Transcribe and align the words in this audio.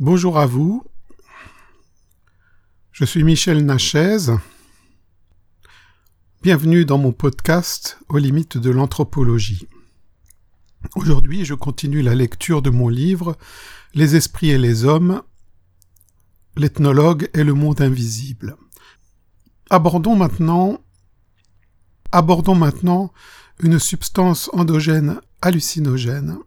Bonjour 0.00 0.38
à 0.38 0.46
vous. 0.46 0.82
Je 2.90 3.04
suis 3.04 3.22
Michel 3.22 3.66
Nachez. 3.66 4.32
Bienvenue 6.42 6.86
dans 6.86 6.96
mon 6.96 7.12
podcast 7.12 7.98
aux 8.08 8.16
limites 8.16 8.56
de 8.56 8.70
l'anthropologie. 8.70 9.68
Aujourd'hui, 10.96 11.44
je 11.44 11.52
continue 11.52 12.00
la 12.00 12.14
lecture 12.14 12.62
de 12.62 12.70
mon 12.70 12.88
livre 12.88 13.36
Les 13.92 14.16
esprits 14.16 14.48
et 14.48 14.56
les 14.56 14.86
hommes, 14.86 15.20
l'ethnologue 16.56 17.28
et 17.34 17.44
le 17.44 17.52
monde 17.52 17.82
invisible. 17.82 18.56
Abordons 19.68 20.16
maintenant 20.16 20.80
abordons 22.10 22.54
maintenant 22.54 23.12
une 23.62 23.78
substance 23.78 24.48
endogène 24.54 25.20
hallucinogène, 25.42 26.38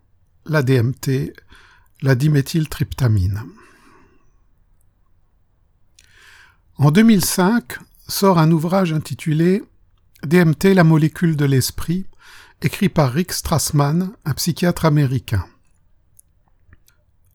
la 0.48 0.64
DMT, 0.64 1.34
la 2.04 2.16
diméthyltryptamine. 2.16 3.44
En 6.78 6.92
2005 6.92 7.78
sort 8.10 8.39
un 8.39 8.52
ouvrage 8.52 8.92
intitulé 8.92 9.64
DMT, 10.25 10.74
la 10.75 10.84
molécule 10.84 11.38
de 11.38 11.46
l'esprit, 11.46 12.06
écrit 12.61 12.89
par 12.89 13.14
Rick 13.14 13.32
Strassman, 13.32 14.11
un 14.25 14.34
psychiatre 14.34 14.84
américain. 14.84 15.46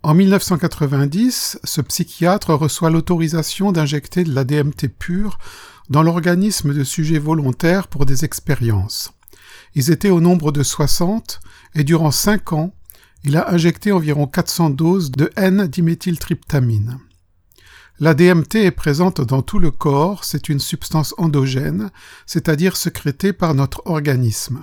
En 0.03 0.13
1990, 0.13 1.61
ce 1.65 1.81
psychiatre 1.81 2.53
reçoit 2.53 2.91
l'autorisation 2.91 3.73
d'injecter 3.73 4.23
de 4.23 4.35
la 4.35 4.45
DMT 4.45 4.89
pure 4.89 5.39
dans 5.89 6.03
l'organisme 6.03 6.75
de 6.75 6.85
sujets 6.85 7.19
volontaires 7.19 7.89
pour 7.89 8.05
des 8.05 8.27
expériences. 8.27 9.13
Ils 9.75 9.91
étaient 9.91 10.11
au 10.11 10.21
nombre 10.21 10.53
de 10.53 10.63
60 10.63 11.41
et 11.75 11.85
durant 11.85 12.11
5 12.11 12.53
ans, 12.53 12.75
il 13.25 13.37
a 13.37 13.51
injecté 13.53 13.93
environ 13.93 14.27
400 14.27 14.71
doses 14.71 15.11
de 15.11 15.31
N-diméthyltryptamine. 15.37 16.99
La 18.01 18.15
DMT 18.15 18.57
est 18.57 18.71
présente 18.71 19.21
dans 19.21 19.43
tout 19.43 19.59
le 19.59 19.73
corps, 19.73 20.25
c'est 20.25 20.49
une 20.49 20.61
substance 20.61 21.15
endogène, 21.19 21.91
c'est-à-dire 22.27 22.77
sécrétée 22.77 23.33
par 23.33 23.55
notre 23.55 23.83
organisme. 23.87 24.63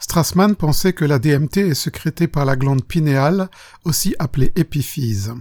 Strassman 0.00 0.56
pensait 0.56 0.92
que 0.92 1.04
la 1.04 1.18
DMT 1.18 1.58
est 1.58 1.74
sécrétée 1.74 2.26
par 2.26 2.44
la 2.44 2.56
glande 2.56 2.84
pinéale, 2.84 3.48
aussi 3.84 4.16
appelée 4.18 4.52
épiphyse. 4.56 5.34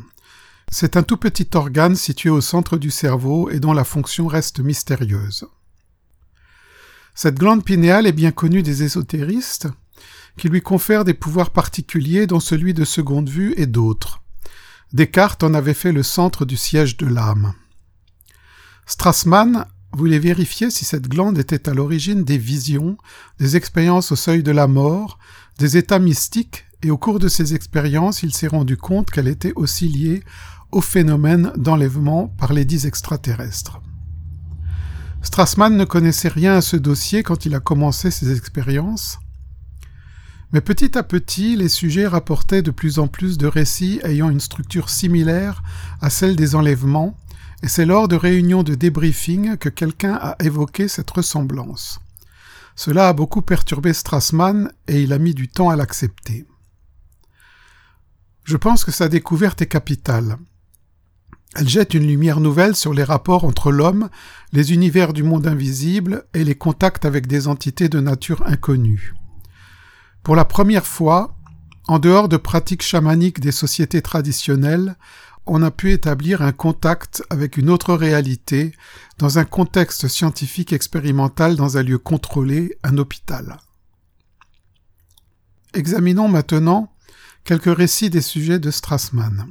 C'est 0.71 0.97
un 0.97 1.03
tout 1.03 1.17
petit 1.17 1.47
organe 1.53 1.95
situé 1.95 2.29
au 2.29 2.41
centre 2.41 2.77
du 2.77 2.91
cerveau 2.91 3.49
et 3.49 3.59
dont 3.59 3.73
la 3.73 3.83
fonction 3.83 4.27
reste 4.27 4.59
mystérieuse. 4.59 5.47
Cette 7.15 7.39
glande 7.39 7.63
pinéale 7.63 8.05
est 8.05 8.11
bien 8.11 8.31
connue 8.31 8.61
des 8.61 8.83
ésotéristes, 8.83 9.67
qui 10.37 10.49
lui 10.49 10.61
confère 10.61 11.03
des 11.03 11.13
pouvoirs 11.13 11.51
particuliers 11.51 12.27
dont 12.27 12.39
celui 12.39 12.73
de 12.73 12.85
seconde 12.85 13.29
vue 13.29 13.53
et 13.57 13.65
d'autres. 13.65 14.21
Descartes 14.93 15.43
en 15.43 15.53
avait 15.53 15.73
fait 15.73 15.91
le 15.91 16.03
centre 16.03 16.45
du 16.45 16.55
siège 16.55 16.97
de 16.97 17.07
l'âme. 17.07 17.53
Strassmann 18.85 19.65
voulait 19.91 20.19
vérifier 20.19 20.69
si 20.69 20.85
cette 20.85 21.07
glande 21.07 21.37
était 21.37 21.67
à 21.67 21.73
l'origine 21.73 22.23
des 22.23 22.37
visions, 22.37 22.97
des 23.39 23.57
expériences 23.57 24.11
au 24.11 24.15
seuil 24.15 24.43
de 24.43 24.51
la 24.51 24.67
mort, 24.67 25.19
des 25.57 25.75
états 25.77 25.99
mystiques, 25.99 26.65
et 26.83 26.91
au 26.91 26.97
cours 26.97 27.19
de 27.19 27.27
ces 27.27 27.55
expériences, 27.55 28.21
il 28.21 28.33
s'est 28.33 28.47
rendu 28.47 28.77
compte 28.77 29.09
qu'elle 29.09 29.27
était 29.27 29.53
aussi 29.55 29.87
liée 29.87 30.21
au 30.71 30.81
phénomène 30.81 31.51
d'enlèvement 31.55 32.27
par 32.27 32.53
les 32.53 32.65
dix 32.65 32.85
extraterrestres. 32.85 33.81
Strassmann 35.23 35.75
ne 35.75 35.85
connaissait 35.85 36.27
rien 36.27 36.53
à 36.53 36.61
ce 36.61 36.77
dossier 36.77 37.23
quand 37.23 37.45
il 37.45 37.55
a 37.55 37.59
commencé 37.59 38.11
ses 38.11 38.35
expériences, 38.35 39.17
mais 40.53 40.61
petit 40.61 40.97
à 40.97 41.03
petit, 41.03 41.57
les 41.57 41.67
sujets 41.67 42.07
rapportaient 42.07 42.61
de 42.61 42.71
plus 42.71 42.99
en 42.99 43.07
plus 43.07 43.37
de 43.37 43.47
récits 43.47 43.99
ayant 44.03 44.29
une 44.29 44.39
structure 44.39 44.89
similaire 44.89 45.61
à 46.01 46.09
celle 46.09 46.35
des 46.35 46.55
enlèvements, 46.55 47.17
et 47.63 47.67
c'est 47.67 47.85
lors 47.85 48.07
de 48.07 48.15
réunions 48.15 48.63
de 48.63 48.75
débriefing 48.75 49.57
que 49.57 49.69
quelqu'un 49.69 50.13
a 50.13 50.35
évoqué 50.41 50.87
cette 50.87 51.11
ressemblance. 51.11 51.99
Cela 52.75 53.09
a 53.09 53.13
beaucoup 53.13 53.41
perturbé 53.41 53.91
Strassmann 53.91 54.71
et 54.87 55.01
il 55.01 55.11
a 55.11 55.17
mis 55.17 55.33
du 55.33 55.47
temps 55.47 55.69
à 55.69 55.75
l'accepter. 55.75 56.45
Je 58.43 58.55
pense 58.55 58.85
que 58.85 58.91
sa 58.91 59.09
découverte 59.09 59.61
est 59.61 59.67
capitale. 59.67 60.37
Elle 61.55 61.67
jette 61.67 61.95
une 61.95 62.07
lumière 62.07 62.39
nouvelle 62.39 62.75
sur 62.75 62.93
les 62.93 63.03
rapports 63.03 63.43
entre 63.43 63.71
l'homme, 63.71 64.09
les 64.53 64.73
univers 64.73 65.11
du 65.11 65.23
monde 65.23 65.47
invisible 65.47 66.25
et 66.33 66.43
les 66.43 66.55
contacts 66.55 67.03
avec 67.03 67.25
des 67.25 67.47
entités 67.47 67.89
de 67.89 67.99
nature 67.99 68.43
inconnue. 68.45 69.13
Pour 70.27 70.35
la 70.35 70.43
première 70.43 70.85
fois, 70.85 71.37
en 71.87 71.99
dehors 71.99 72.27
de 72.27 72.35
pratiques 72.35 72.83
chamaniques 72.83 73.39
des 73.39 73.53
sociétés 73.53 74.01
traditionnelles, 74.01 74.97
on 75.45 75.63
a 75.63 75.71
pu 75.71 75.93
établir 75.93 76.41
un 76.41 76.51
contact 76.51 77.23
avec 77.29 77.55
une 77.55 77.69
autre 77.69 77.93
réalité 77.93 78.73
dans 79.19 79.39
un 79.39 79.45
contexte 79.45 80.09
scientifique 80.09 80.73
expérimental 80.73 81.55
dans 81.55 81.77
un 81.77 81.81
lieu 81.81 81.97
contrôlé, 81.97 82.77
un 82.83 82.97
hôpital. 82.97 83.55
Examinons 85.73 86.27
maintenant 86.27 86.91
quelques 87.45 87.73
récits 87.73 88.09
des 88.09 88.19
sujets 88.19 88.59
de 88.59 88.69
Strassmann. 88.69 89.47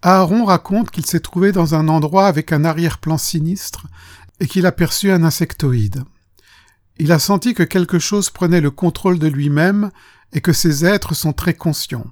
Aaron 0.00 0.46
raconte 0.46 0.90
qu'il 0.90 1.04
s'est 1.04 1.20
trouvé 1.20 1.52
dans 1.52 1.74
un 1.74 1.88
endroit 1.88 2.28
avec 2.28 2.50
un 2.50 2.64
arrière-plan 2.64 3.18
sinistre 3.18 3.88
et 4.40 4.46
qu'il 4.46 4.64
aperçut 4.64 5.10
un 5.10 5.22
insectoïde. 5.22 6.02
Il 6.98 7.12
a 7.12 7.18
senti 7.18 7.54
que 7.54 7.62
quelque 7.62 7.98
chose 7.98 8.30
prenait 8.30 8.60
le 8.60 8.72
contrôle 8.72 9.18
de 9.18 9.28
lui-même 9.28 9.90
et 10.32 10.40
que 10.40 10.52
ces 10.52 10.84
êtres 10.84 11.14
sont 11.14 11.32
très 11.32 11.54
conscients. 11.54 12.06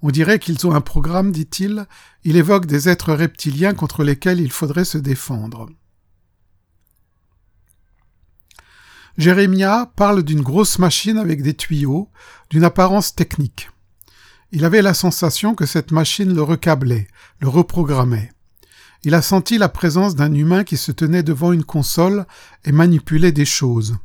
On 0.00 0.10
dirait 0.10 0.38
qu'ils 0.38 0.64
ont 0.66 0.74
un 0.74 0.80
programme, 0.80 1.32
dit-il, 1.32 1.86
il 2.22 2.36
évoque 2.36 2.66
des 2.66 2.88
êtres 2.88 3.12
reptiliens 3.12 3.74
contre 3.74 4.04
lesquels 4.04 4.40
il 4.40 4.52
faudrait 4.52 4.84
se 4.84 4.98
défendre. 4.98 5.68
Jérémia 9.16 9.90
parle 9.96 10.22
d'une 10.22 10.42
grosse 10.42 10.78
machine 10.78 11.18
avec 11.18 11.42
des 11.42 11.54
tuyaux, 11.54 12.08
d'une 12.50 12.62
apparence 12.62 13.16
technique. 13.16 13.70
Il 14.52 14.64
avait 14.64 14.82
la 14.82 14.94
sensation 14.94 15.56
que 15.56 15.66
cette 15.66 15.90
machine 15.90 16.32
le 16.32 16.42
recablait, 16.42 17.08
le 17.40 17.48
reprogrammait. 17.48 18.30
Il 19.02 19.14
a 19.14 19.22
senti 19.22 19.58
la 19.58 19.68
présence 19.68 20.14
d'un 20.14 20.32
humain 20.32 20.62
qui 20.62 20.76
se 20.76 20.92
tenait 20.92 21.24
devant 21.24 21.50
une 21.52 21.64
console 21.64 22.26
et 22.64 22.70
manipulait 22.70 23.32
des 23.32 23.44
choses. 23.44 23.96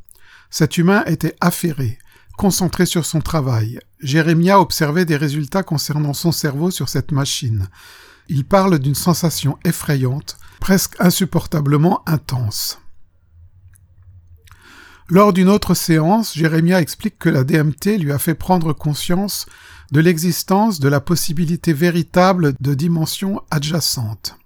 Cet 0.53 0.77
humain 0.77 1.03
était 1.07 1.35
affairé, 1.41 1.97
concentré 2.37 2.85
sur 2.85 3.07
son 3.07 3.21
travail. 3.21 3.79
Jérémia 4.01 4.59
observait 4.59 5.03
des 5.03 5.15
résultats 5.15 5.63
concernant 5.63 6.13
son 6.13 6.31
cerveau 6.31 6.69
sur 6.69 6.89
cette 6.89 7.11
machine. 7.11 7.69
Il 8.29 8.45
parle 8.45 8.77
d'une 8.77 8.93
sensation 8.93 9.57
effrayante, 9.65 10.37
presque 10.59 10.93
insupportablement 10.99 12.07
intense. 12.07 12.77
Lors 15.09 15.33
d'une 15.33 15.49
autre 15.49 15.73
séance, 15.73 16.35
Jérémia 16.35 16.81
explique 16.81 17.17
que 17.17 17.29
la 17.29 17.43
DMT 17.43 17.97
lui 17.97 18.11
a 18.11 18.19
fait 18.19 18.35
prendre 18.35 18.73
conscience 18.73 19.47
de 19.91 20.01
l'existence 20.01 20.79
de 20.79 20.87
la 20.87 21.01
possibilité 21.01 21.73
véritable 21.73 22.53
de 22.59 22.75
dimensions 22.75 23.41
adjacentes. 23.49 24.37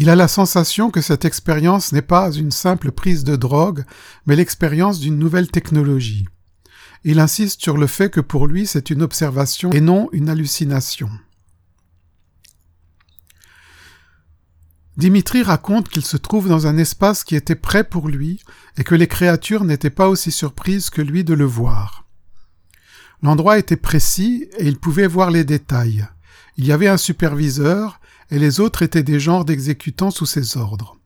Il 0.00 0.08
a 0.08 0.16
la 0.16 0.28
sensation 0.28 0.90
que 0.90 1.02
cette 1.02 1.26
expérience 1.26 1.92
n'est 1.92 2.00
pas 2.00 2.32
une 2.32 2.52
simple 2.52 2.90
prise 2.90 3.22
de 3.22 3.36
drogue, 3.36 3.84
mais 4.24 4.34
l'expérience 4.34 4.98
d'une 4.98 5.18
nouvelle 5.18 5.50
technologie. 5.50 6.26
Il 7.04 7.20
insiste 7.20 7.60
sur 7.60 7.76
le 7.76 7.86
fait 7.86 8.08
que 8.08 8.22
pour 8.22 8.46
lui 8.46 8.66
c'est 8.66 8.88
une 8.88 9.02
observation 9.02 9.70
et 9.72 9.82
non 9.82 10.08
une 10.12 10.30
hallucination. 10.30 11.10
Dimitri 14.96 15.42
raconte 15.42 15.90
qu'il 15.90 16.06
se 16.06 16.16
trouve 16.16 16.48
dans 16.48 16.66
un 16.66 16.78
espace 16.78 17.22
qui 17.22 17.36
était 17.36 17.54
prêt 17.54 17.84
pour 17.84 18.08
lui 18.08 18.40
et 18.78 18.84
que 18.84 18.94
les 18.94 19.06
créatures 19.06 19.64
n'étaient 19.64 19.90
pas 19.90 20.08
aussi 20.08 20.32
surprises 20.32 20.88
que 20.88 21.02
lui 21.02 21.24
de 21.24 21.34
le 21.34 21.44
voir. 21.44 22.06
L'endroit 23.22 23.58
était 23.58 23.76
précis 23.76 24.48
et 24.56 24.66
il 24.66 24.78
pouvait 24.78 25.06
voir 25.06 25.30
les 25.30 25.44
détails. 25.44 26.08
Il 26.56 26.64
y 26.64 26.72
avait 26.72 26.88
un 26.88 26.96
superviseur 26.96 27.99
et 28.30 28.38
les 28.38 28.60
autres 28.60 28.82
étaient 28.82 29.02
des 29.02 29.20
genres 29.20 29.44
d'exécutants 29.44 30.10
sous 30.10 30.26
ses 30.26 30.56
ordres. 30.56 30.96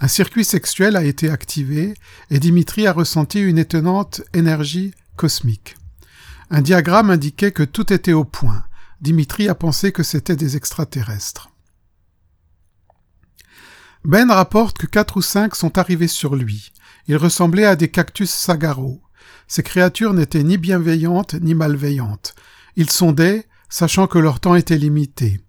Un 0.00 0.08
circuit 0.08 0.44
sexuel 0.44 0.96
a 0.96 1.02
été 1.02 1.28
activé 1.28 1.94
et 2.30 2.38
Dimitri 2.38 2.86
a 2.86 2.92
ressenti 2.92 3.40
une 3.40 3.58
étonnante 3.58 4.22
énergie 4.32 4.92
cosmique. 5.16 5.76
Un 6.50 6.62
diagramme 6.62 7.10
indiquait 7.10 7.52
que 7.52 7.64
tout 7.64 7.92
était 7.92 8.12
au 8.12 8.24
point. 8.24 8.64
Dimitri 9.00 9.48
a 9.48 9.54
pensé 9.54 9.92
que 9.92 10.02
c'était 10.02 10.36
des 10.36 10.56
extraterrestres. 10.56 11.50
Ben 14.04 14.30
rapporte 14.30 14.78
que 14.78 14.86
quatre 14.86 15.16
ou 15.16 15.22
cinq 15.22 15.56
sont 15.56 15.76
arrivés 15.78 16.08
sur 16.08 16.36
lui. 16.36 16.72
Ils 17.08 17.16
ressemblaient 17.16 17.64
à 17.64 17.76
des 17.76 17.88
cactus 17.88 18.30
sagaro. 18.30 19.02
Ces 19.48 19.62
créatures 19.62 20.14
n'étaient 20.14 20.44
ni 20.44 20.56
bienveillantes 20.56 21.34
ni 21.34 21.54
malveillantes. 21.54 22.34
Ils 22.76 22.90
sondaient, 22.90 23.46
sachant 23.68 24.06
que 24.06 24.18
leur 24.18 24.40
temps 24.40 24.54
était 24.54 24.78
limité. 24.78 25.40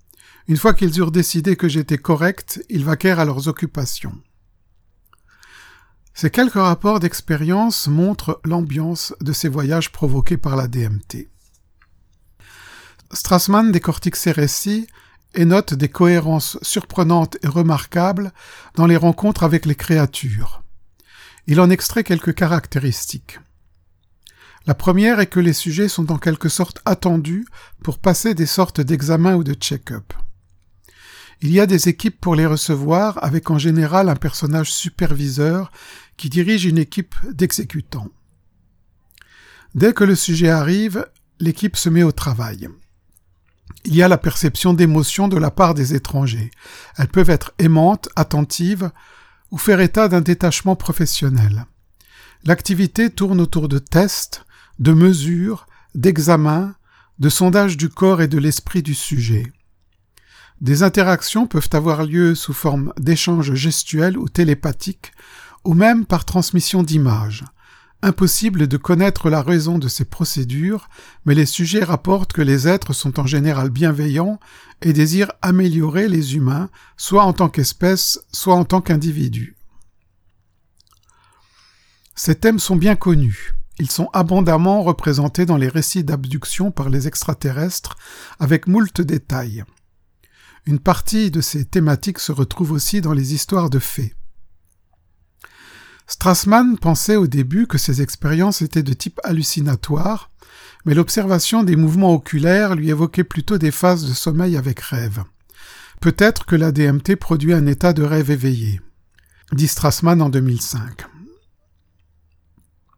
Une 0.50 0.58
fois 0.58 0.74
qu'ils 0.74 0.98
eurent 0.98 1.12
décidé 1.12 1.56
que 1.56 1.68
j'étais 1.68 2.00
correct, 2.00 2.66
ils 2.70 2.84
vaquèrent 2.84 3.20
à 3.20 3.26
leurs 3.26 3.48
occupations. 3.48 4.20
Ces 6.16 6.32
quelques 6.32 6.54
rapports 6.54 7.00
d'expérience 7.00 7.88
montrent 7.88 8.42
l'ambiance 8.44 9.14
de 9.22 9.32
ces 9.32 9.48
voyages 9.48 9.92
provoqués 9.92 10.38
par 10.38 10.56
la 10.56 10.68
DMT. 10.68 11.30
Strassman 13.14 13.72
décortique 13.72 14.16
ses 14.16 14.32
récits 14.32 14.88
et 15.36 15.46
note 15.46 15.76
des 15.76 15.88
cohérences 15.88 16.58
surprenantes 16.64 17.38
et 17.44 17.48
remarquables 17.48 18.34
dans 18.74 18.88
les 18.88 18.98
rencontres 18.98 19.44
avec 19.44 19.68
les 19.68 19.76
créatures. 19.76 20.64
Il 21.46 21.62
en 21.62 21.70
extrait 21.70 22.04
quelques 22.04 22.34
caractéristiques. 22.34 23.40
La 24.66 24.74
première 24.74 25.20
est 25.20 25.28
que 25.28 25.40
les 25.40 25.54
sujets 25.54 25.90
sont 25.90 26.12
en 26.12 26.18
quelque 26.18 26.50
sorte 26.50 26.82
attendus 26.86 27.46
pour 27.84 28.00
passer 28.00 28.34
des 28.34 28.48
sortes 28.48 28.82
d'examens 28.82 29.36
ou 29.36 29.44
de 29.44 29.54
check-up. 29.54 30.12
Il 31.42 31.52
y 31.52 31.60
a 31.60 31.66
des 31.66 31.88
équipes 31.88 32.20
pour 32.20 32.36
les 32.36 32.46
recevoir 32.46 33.24
avec 33.24 33.50
en 33.50 33.58
général 33.58 34.10
un 34.10 34.16
personnage 34.16 34.72
superviseur 34.72 35.72
qui 36.18 36.30
dirige 36.30 36.66
une 36.66 36.78
équipe 36.78 37.16
d'exécutants. 37.32 38.10
Dès 39.74 39.94
que 39.94 40.04
le 40.04 40.16
sujet 40.16 40.50
arrive, 40.50 41.08
l'équipe 41.40 41.78
se 41.78 41.90
met 41.90 42.04
au 42.04 42.12
travail. 42.12 42.68
Il 43.86 43.96
y 43.96 44.04
a 44.04 44.10
la 44.10 44.18
perception 44.18 44.74
d'émotion 44.74 45.30
de 45.30 45.38
la 45.38 45.52
part 45.52 45.74
des 45.74 45.94
étrangers. 45.94 46.52
Elles 46.98 47.08
peuvent 47.08 47.30
être 47.30 47.54
aimantes, 47.60 48.10
attentives, 48.18 48.92
ou 49.52 49.58
faire 49.58 49.80
état 49.80 50.10
d'un 50.10 50.22
détachement 50.22 50.76
professionnel. 50.76 51.66
L'activité 52.44 53.10
tourne 53.10 53.40
autour 53.40 53.70
de 53.70 53.80
tests, 53.80 54.46
de 54.80 54.92
mesures, 54.92 55.68
d'examens, 55.96 56.76
de 57.20 57.30
sondages 57.30 57.78
du 57.78 57.90
corps 57.90 58.22
et 58.22 58.28
de 58.28 58.38
l'esprit 58.38 58.84
du 58.84 58.94
sujet. 58.94 59.52
Des 60.62 60.84
interactions 60.84 61.48
peuvent 61.48 61.70
avoir 61.72 62.04
lieu 62.04 62.36
sous 62.36 62.54
forme 62.54 62.94
d'échanges 63.00 63.54
gestuels 63.54 64.18
ou 64.18 64.28
télépathiques, 64.28 65.14
ou 65.64 65.74
même 65.74 66.06
par 66.06 66.26
transmission 66.26 66.84
d'images. 66.84 67.46
Impossible 68.02 68.68
de 68.68 68.78
connaître 68.78 69.30
la 69.30 69.42
raison 69.42 69.78
de 69.78 69.88
ces 69.88 70.06
procédures, 70.06 70.90
mais 71.26 71.36
les 71.36 71.46
sujets 71.46 71.84
rapportent 71.84 72.34
que 72.34 72.42
les 72.42 72.68
êtres 72.68 72.94
sont 72.94 73.20
en 73.20 73.26
général 73.26 73.70
bienveillants 73.70 74.40
et 74.82 74.94
désirent 74.94 75.34
améliorer 75.42 76.08
les 76.08 76.36
humains, 76.36 76.70
soit 76.98 77.24
en 77.24 77.34
tant 77.34 77.50
qu'espèce, 77.50 78.20
soit 78.32 78.56
en 78.56 78.64
tant 78.66 78.82
qu'individus. 78.82 79.56
Ces 82.16 82.36
thèmes 82.36 82.60
sont 82.60 82.76
bien 82.76 82.96
connus. 82.96 83.54
Ils 83.80 83.92
sont 83.92 84.10
abondamment 84.12 84.84
représentés 84.84 85.46
dans 85.46 85.56
les 85.56 85.70
récits 85.70 86.04
d'abduction 86.04 86.72
par 86.72 86.90
les 86.90 87.08
extraterrestres, 87.08 87.98
avec 88.40 88.68
moult 88.68 89.00
détails. 89.00 89.64
Une 90.70 90.78
partie 90.78 91.32
de 91.32 91.42
ces 91.42 91.66
thématiques 91.66 92.20
se 92.20 92.32
retrouve 92.32 92.74
aussi 92.74 93.02
dans 93.02 93.14
les 93.14 93.34
histoires 93.34 93.72
de 93.72 93.80
fées. 93.80 94.14
Strassman 96.06 96.78
pensait 96.78 97.16
au 97.16 97.26
début 97.26 97.66
que 97.66 97.80
ces 97.80 98.04
expériences 98.04 98.62
étaient 98.62 98.84
de 98.84 98.94
type 98.94 99.20
hallucinatoire, 99.24 100.30
mais 100.86 100.94
l'observation 100.94 101.64
des 101.64 101.76
mouvements 101.76 102.14
oculaires 102.14 102.76
lui 102.76 102.92
évoquait 102.92 103.24
plutôt 103.24 103.58
des 103.58 103.72
phases 103.72 104.08
de 104.08 104.14
sommeil 104.14 104.58
avec 104.58 104.80
rêve. 104.80 105.24
Peut-être 106.02 106.46
que 106.46 106.56
la 106.56 106.72
DMT 106.72 107.16
produit 107.16 107.54
un 107.54 107.66
état 107.66 107.92
de 107.92 108.04
rêve 108.04 108.30
éveillé, 108.30 108.80
dit 109.52 109.68
Strassman 109.68 110.22
en 110.22 110.30
2005. 110.30 111.02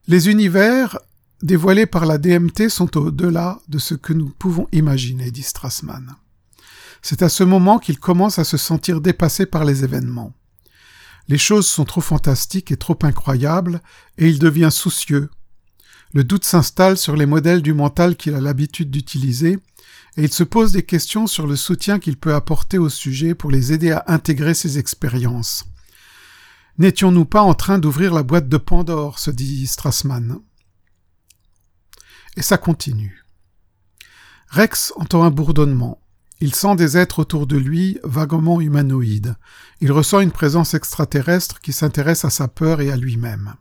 Les 0.08 0.28
univers 0.28 1.00
dévoilés 1.42 1.86
par 1.86 2.06
la 2.06 2.18
DMT 2.18 2.68
sont 2.68 2.98
au-delà 2.98 3.62
de 3.70 3.78
ce 3.78 3.94
que 3.94 4.12
nous 4.12 4.28
pouvons 4.28 4.68
imaginer, 4.74 5.32
dit 5.32 5.44
Strassman. 5.44 6.18
C'est 7.02 7.24
à 7.24 7.30
ce 7.30 7.44
moment 7.44 7.80
qu'il 7.80 8.00
commence 8.00 8.40
à 8.40 8.44
se 8.44 8.58
sentir 8.58 9.02
dépassé 9.02 9.46
par 9.46 9.66
les 9.66 9.84
événements. 9.84 10.34
Les 11.28 11.38
choses 11.38 11.68
sont 11.68 11.86
trop 11.86 12.02
fantastiques 12.02 12.72
et 12.72 12.78
trop 12.78 12.98
incroyables, 13.04 13.82
et 14.18 14.28
il 14.28 14.40
devient 14.40 14.70
soucieux. 14.72 15.30
Le 16.14 16.24
doute 16.24 16.44
s'installe 16.44 16.98
sur 16.98 17.16
les 17.16 17.26
modèles 17.26 17.62
du 17.62 17.74
mental 17.74 18.16
qu'il 18.16 18.36
a 18.36 18.42
l'habitude 18.42 18.92
d'utiliser, 18.92 19.58
et 20.18 20.24
il 20.24 20.34
se 20.34 20.44
pose 20.44 20.74
des 20.74 20.84
questions 20.84 21.28
sur 21.28 21.48
le 21.48 21.56
soutien 21.56 22.00
qu'il 22.00 22.18
peut 22.18 22.36
apporter 22.36 22.78
au 22.78 22.90
sujet 22.90 23.34
pour 23.34 23.50
les 23.50 23.72
aider 23.72 23.92
à 23.92 24.04
intégrer 24.08 24.54
ses 24.54 24.78
expériences. 24.78 25.66
N'étions-nous 26.78 27.26
pas 27.26 27.42
en 27.42 27.54
train 27.54 27.80
d'ouvrir 27.80 28.14
la 28.14 28.24
boîte 28.24 28.50
de 28.50 28.58
Pandore 28.58 29.20
se 29.20 29.32
dit 29.32 29.68
Strassman. 29.68 30.40
Et 32.36 32.42
ça 32.42 32.58
continue. 32.58 33.24
Rex 34.50 34.92
entend 34.98 35.24
un 35.24 35.32
bourdonnement. 35.32 36.02
Il 36.44 36.56
sent 36.56 36.76
des 36.76 36.98
êtres 36.98 37.20
autour 37.20 37.46
de 37.46 37.56
lui 37.56 38.00
vaguement 38.04 38.60
humanoïdes. 38.60 39.36
Il 39.80 39.92
ressent 39.92 40.22
une 40.22 40.32
présence 40.32 40.74
extraterrestre 40.74 41.60
qui 41.60 41.72
s'intéresse 41.72 42.26
à 42.26 42.32
sa 42.32 42.48
peur 42.48 42.82
et 42.82 42.92
à 42.92 42.98
lui-même. 42.98 43.54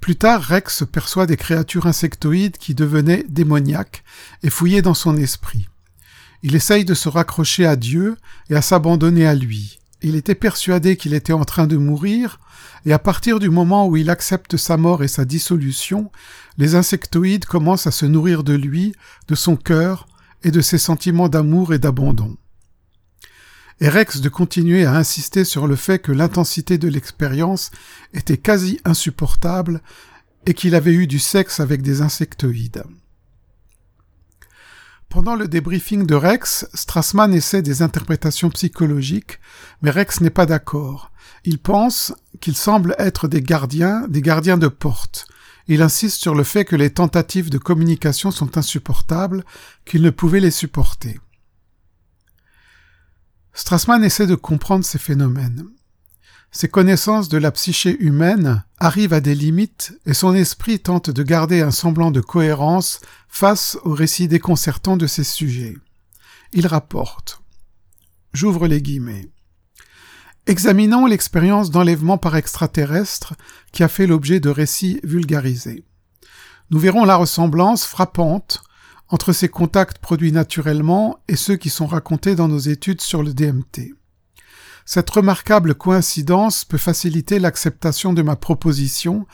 Plus 0.00 0.16
tard, 0.16 0.42
Rex 0.42 0.82
perçoit 0.90 1.26
des 1.26 1.36
créatures 1.36 1.86
insectoïdes 1.86 2.58
qui 2.58 2.74
devenaient 2.74 3.24
démoniaques 3.28 4.02
et 4.42 4.50
fouillaient 4.50 4.82
dans 4.82 4.94
son 4.94 5.16
esprit. 5.16 5.68
Il 6.42 6.56
essaye 6.56 6.84
de 6.84 6.92
se 6.92 7.08
raccrocher 7.08 7.64
à 7.66 7.76
Dieu 7.76 8.16
et 8.50 8.56
à 8.56 8.60
s'abandonner 8.60 9.24
à 9.24 9.36
lui. 9.36 9.78
Il 10.02 10.16
était 10.16 10.34
persuadé 10.34 10.96
qu'il 10.96 11.14
était 11.14 11.32
en 11.32 11.44
train 11.44 11.68
de 11.68 11.76
mourir, 11.76 12.40
et 12.84 12.92
à 12.92 12.98
partir 12.98 13.38
du 13.38 13.48
moment 13.48 13.86
où 13.86 13.96
il 13.96 14.10
accepte 14.10 14.56
sa 14.56 14.76
mort 14.76 15.04
et 15.04 15.08
sa 15.08 15.24
dissolution, 15.24 16.10
les 16.58 16.74
insectoïdes 16.74 17.46
commencent 17.46 17.86
à 17.86 17.92
se 17.92 18.04
nourrir 18.04 18.42
de 18.42 18.54
lui, 18.54 18.92
de 19.28 19.34
son 19.34 19.56
cœur, 19.56 20.06
et 20.44 20.50
de 20.50 20.60
ses 20.60 20.78
sentiments 20.78 21.28
d'amour 21.28 21.74
et 21.74 21.78
d'abandon. 21.78 22.36
Et 23.80 23.88
Rex 23.88 24.20
de 24.20 24.28
continuer 24.28 24.84
à 24.84 24.94
insister 24.94 25.44
sur 25.44 25.66
le 25.66 25.74
fait 25.74 25.98
que 25.98 26.12
l'intensité 26.12 26.78
de 26.78 26.88
l'expérience 26.88 27.72
était 28.12 28.36
quasi 28.36 28.80
insupportable 28.84 29.82
et 30.46 30.54
qu'il 30.54 30.74
avait 30.74 30.92
eu 30.92 31.06
du 31.06 31.18
sexe 31.18 31.58
avec 31.58 31.82
des 31.82 32.02
insectoïdes. 32.02 32.84
Pendant 35.08 35.36
le 35.36 35.48
débriefing 35.48 36.06
de 36.06 36.14
Rex, 36.14 36.66
Strassman 36.74 37.32
essaie 37.32 37.62
des 37.62 37.82
interprétations 37.82 38.50
psychologiques, 38.50 39.38
mais 39.80 39.90
Rex 39.90 40.20
n'est 40.20 40.30
pas 40.30 40.46
d'accord. 40.46 41.12
Il 41.44 41.58
pense 41.58 42.12
qu'ils 42.40 42.56
semblent 42.56 42.96
être 42.98 43.28
des 43.28 43.42
gardiens, 43.42 44.06
des 44.08 44.22
gardiens 44.22 44.58
de 44.58 44.68
porte, 44.68 45.26
il 45.68 45.82
insiste 45.82 46.20
sur 46.20 46.34
le 46.34 46.44
fait 46.44 46.64
que 46.64 46.76
les 46.76 46.90
tentatives 46.90 47.50
de 47.50 47.58
communication 47.58 48.30
sont 48.30 48.58
insupportables, 48.58 49.44
qu'il 49.84 50.02
ne 50.02 50.10
pouvait 50.10 50.40
les 50.40 50.50
supporter. 50.50 51.18
Strassman 53.54 54.02
essaie 54.04 54.26
de 54.26 54.34
comprendre 54.34 54.84
ces 54.84 54.98
phénomènes. 54.98 55.64
Ses 56.50 56.68
connaissances 56.68 57.28
de 57.28 57.38
la 57.38 57.50
psyché 57.50 57.96
humaine 57.98 58.64
arrivent 58.78 59.12
à 59.12 59.20
des 59.20 59.34
limites 59.34 59.98
et 60.06 60.14
son 60.14 60.34
esprit 60.34 60.78
tente 60.78 61.10
de 61.10 61.22
garder 61.22 61.62
un 61.62 61.70
semblant 61.70 62.10
de 62.10 62.20
cohérence 62.20 63.00
face 63.28 63.76
aux 63.82 63.92
récits 63.92 64.28
déconcertants 64.28 64.96
de 64.96 65.06
ces 65.06 65.24
sujets. 65.24 65.76
Il 66.52 66.66
rapporte. 66.66 67.42
J'ouvre 68.32 68.68
les 68.68 68.82
guillemets. 68.82 69.28
Examinons 70.46 71.06
l'expérience 71.06 71.70
d'enlèvement 71.70 72.18
par 72.18 72.36
extraterrestre 72.36 73.32
qui 73.72 73.82
a 73.82 73.88
fait 73.88 74.06
l'objet 74.06 74.40
de 74.40 74.50
récits 74.50 75.00
vulgarisés. 75.02 75.86
Nous 76.70 76.78
verrons 76.78 77.06
la 77.06 77.16
ressemblance 77.16 77.86
frappante 77.86 78.62
entre 79.08 79.32
ces 79.32 79.48
contacts 79.48 79.98
produits 79.98 80.32
naturellement 80.32 81.18
et 81.28 81.36
ceux 81.36 81.56
qui 81.56 81.70
sont 81.70 81.86
racontés 81.86 82.34
dans 82.34 82.48
nos 82.48 82.58
études 82.58 83.00
sur 83.00 83.22
le 83.22 83.32
DMT. 83.32 83.94
Cette 84.84 85.08
remarquable 85.08 85.74
coïncidence 85.74 86.66
peut 86.66 86.76
faciliter 86.76 87.38
l'acceptation 87.38 88.12
de 88.12 88.20
ma 88.20 88.36
proposition, 88.36 89.26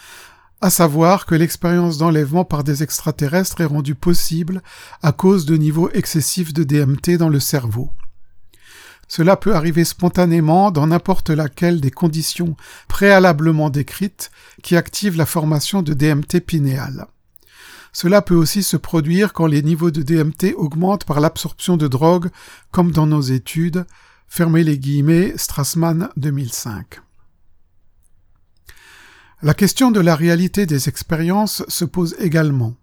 à 0.60 0.70
savoir 0.70 1.26
que 1.26 1.34
l'expérience 1.34 1.98
d'enlèvement 1.98 2.44
par 2.44 2.62
des 2.62 2.84
extraterrestres 2.84 3.60
est 3.60 3.66
rendue 3.66 3.96
possible 3.96 4.62
à 5.02 5.10
cause 5.10 5.44
de 5.44 5.56
niveaux 5.56 5.90
excessifs 5.90 6.52
de 6.52 6.62
DMT 6.62 7.16
dans 7.18 7.30
le 7.30 7.40
cerveau. 7.40 7.90
Cela 9.10 9.36
peut 9.36 9.56
arriver 9.56 9.84
spontanément 9.84 10.70
dans 10.70 10.86
n'importe 10.86 11.30
laquelle 11.30 11.80
des 11.80 11.90
conditions 11.90 12.56
préalablement 12.86 13.68
décrites 13.68 14.30
qui 14.62 14.76
activent 14.76 15.16
la 15.16 15.26
formation 15.26 15.82
de 15.82 15.94
DMT 15.94 16.38
pinéal. 16.46 17.08
Cela 17.92 18.22
peut 18.22 18.36
aussi 18.36 18.62
se 18.62 18.76
produire 18.76 19.32
quand 19.32 19.46
les 19.46 19.62
niveaux 19.62 19.90
de 19.90 20.02
DMT 20.02 20.54
augmentent 20.54 21.06
par 21.06 21.18
l'absorption 21.18 21.76
de 21.76 21.88
drogue, 21.88 22.30
comme 22.70 22.92
dans 22.92 23.08
nos 23.08 23.20
études. 23.20 23.84
Fermez 24.28 24.62
les 24.62 24.78
guillemets, 24.78 25.32
Strassman 25.36 26.10
2005. 26.16 27.00
La 29.42 29.54
question 29.54 29.90
de 29.90 29.98
la 29.98 30.14
réalité 30.14 30.66
des 30.66 30.88
expériences 30.88 31.64
se 31.66 31.84
pose 31.84 32.14
également. 32.20 32.76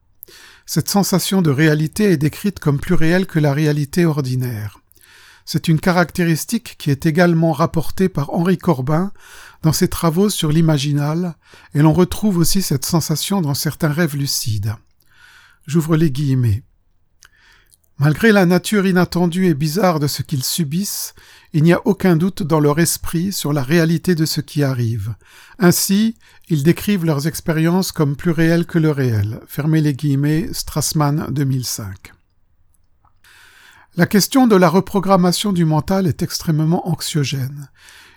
Cette 0.65 0.89
sensation 0.89 1.41
de 1.41 1.51
réalité 1.51 2.11
est 2.11 2.17
décrite 2.17 2.59
comme 2.59 2.81
plus 2.81 2.95
réelle 2.95 3.27
que 3.27 3.39
la 3.39 3.53
réalité 3.53 4.05
ordinaire. 4.05 4.81
C'est 5.49 5.69
une 5.69 5.79
caractéristique 5.79 6.75
qui 6.77 6.91
est 6.91 7.05
également 7.05 7.53
rapportée 7.53 8.09
par 8.09 8.33
Henri 8.33 8.57
Corbin 8.57 9.13
dans 9.63 9.71
ses 9.71 9.87
travaux 9.87 10.29
sur 10.29 10.51
l'imaginal, 10.51 11.37
et 11.73 11.79
l'on 11.79 11.93
retrouve 11.93 12.37
aussi 12.37 12.61
cette 12.61 12.83
sensation 12.83 13.39
dans 13.39 13.53
certains 13.53 13.93
rêves 13.93 14.17
lucides. 14.17 14.75
J'ouvre 15.65 15.95
les 15.95 16.11
guillemets. 16.11 16.63
Malgré 17.97 18.33
la 18.33 18.45
nature 18.45 18.85
inattendue 18.85 19.47
et 19.47 19.53
bizarre 19.53 20.01
de 20.01 20.07
ce 20.07 20.21
qu'ils 20.21 20.43
subissent, 20.43 21.15
il 21.53 21.63
n'y 21.63 21.71
a 21.71 21.81
aucun 21.85 22.17
doute 22.17 22.43
dans 22.43 22.59
leur 22.59 22.77
esprit 22.79 23.31
sur 23.31 23.53
la 23.53 23.63
réalité 23.63 24.15
de 24.15 24.25
ce 24.25 24.41
qui 24.41 24.63
arrive. 24.63 25.15
Ainsi, 25.59 26.17
ils 26.49 26.63
décrivent 26.63 27.05
leurs 27.05 27.25
expériences 27.25 27.93
comme 27.93 28.17
plus 28.17 28.31
réelles 28.31 28.65
que 28.65 28.79
le 28.79 28.91
réel. 28.91 29.39
Fermez 29.47 29.79
les 29.79 29.93
guillemets, 29.93 30.49
Strassman 30.51 31.27
2005. 31.31 32.16
La 33.97 34.05
question 34.05 34.45
de 34.45 34.55
la 34.55 34.69
reprogrammation 34.69 35.51
du 35.51 35.65
mental 35.65 36.05
est 36.05 36.21
extrêmement 36.21 36.87
anxiogène. 36.87 37.71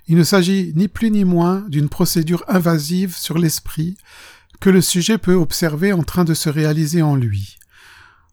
Il 0.08 0.18
ne 0.18 0.24
s'agit 0.24 0.74
ni 0.76 0.88
plus 0.88 1.10
ni 1.10 1.24
moins 1.24 1.64
d'une 1.68 1.88
procédure 1.88 2.44
invasive 2.48 3.16
sur 3.16 3.38
l'esprit 3.38 3.96
que 4.60 4.68
le 4.68 4.82
sujet 4.82 5.16
peut 5.16 5.32
observer 5.32 5.94
en 5.94 6.02
train 6.02 6.24
de 6.24 6.34
se 6.34 6.50
réaliser 6.50 7.00
en 7.00 7.16
lui. 7.16 7.56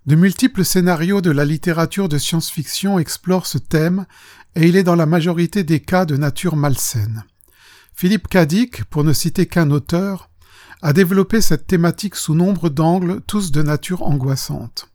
De 0.08 0.16
multiples 0.16 0.66
scénarios 0.66 1.22
de 1.22 1.32
la 1.32 1.46
littérature 1.46 2.10
de 2.10 2.18
science-fiction 2.18 3.00
explorent 3.00 3.48
ce 3.48 3.60
thème 3.60 4.08
et 4.56 4.68
il 4.68 4.76
est 4.76 4.84
dans 4.84 4.98
la 4.98 5.06
majorité 5.06 5.64
des 5.64 5.80
cas 5.80 6.04
de 6.04 6.18
nature 6.18 6.58
malsaine. 6.58 7.24
Philippe 7.96 8.28
Cadic, 8.28 8.84
pour 8.84 9.06
ne 9.06 9.14
citer 9.14 9.46
qu'un 9.46 9.72
auteur, 9.72 10.30
a 10.82 10.92
développé 10.92 11.40
cette 11.40 11.66
thématique 11.66 12.18
sous 12.18 12.36
nombre 12.36 12.68
d'angles, 12.68 13.22
tous 13.26 13.54
de 13.54 13.62
nature 13.62 14.04
angoissante. 14.04 14.90